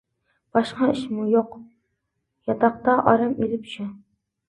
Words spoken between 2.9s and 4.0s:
ئارام ئېلىپ شۇ.